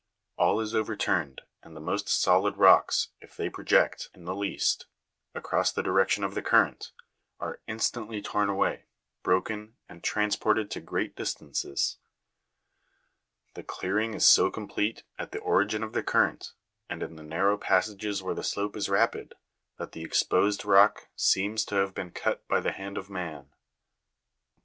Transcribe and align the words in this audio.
All 0.35 0.59
is 0.59 0.73
overturned, 0.73 1.41
and 1.61 1.75
the 1.75 1.79
most 1.79 2.09
solid 2.09 2.57
rocks, 2.57 3.09
if 3.19 3.37
they 3.37 3.51
project, 3.51 4.09
in 4.15 4.25
the'least, 4.25 4.87
across 5.35 5.71
the 5.71 5.83
direction 5.83 6.23
of 6.23 6.33
the 6.33 6.41
current, 6.41 6.91
are 7.39 7.61
instantly 7.67 8.19
torn 8.19 8.49
away, 8.49 8.85
broken, 9.21 9.75
and 9.87 10.03
transported 10.03 10.71
to 10.71 10.79
great 10.79 11.15
distances. 11.15 11.99
The 13.53 13.61
clear 13.61 13.99
ing 13.99 14.15
is 14.15 14.25
so 14.25 14.49
complete, 14.49 15.03
at 15.19 15.33
the 15.33 15.39
origin 15.39 15.83
of 15.83 15.93
the 15.93 16.01
current, 16.01 16.53
and 16.89 17.03
in 17.03 17.15
the 17.15 17.21
narrow 17.21 17.55
passages 17.55 18.23
where 18.23 18.33
the 18.33 18.43
slope 18.43 18.75
is 18.75 18.89
rapid, 18.89 19.35
that 19.77 19.91
the 19.91 20.01
exposed 20.01 20.65
rock 20.65 21.09
seems 21.15 21.63
to 21.65 21.75
have 21.75 21.93
been 21.93 22.09
cut 22.09 22.47
by 22.47 22.59
the 22.59 22.71
hand 22.71 22.97
of 22.97 23.07
man. 23.07 23.51